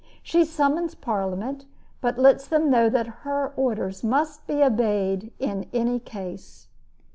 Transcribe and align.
She 0.23 0.45
summons 0.45 0.95
Parliament, 0.95 1.65
but 2.01 2.17
lets 2.17 2.47
them 2.47 2.71
know 2.71 2.89
that 2.89 3.05
her 3.21 3.53
orders 3.55 4.03
must 4.03 4.47
be 4.47 4.63
obeyed 4.63 5.31
in 5.37 5.69
any 5.73 5.99
case. 5.99 6.69